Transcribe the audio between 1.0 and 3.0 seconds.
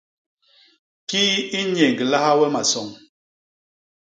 Kii i nnyéñglaha we masoñ.